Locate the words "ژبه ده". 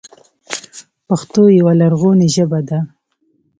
2.35-2.79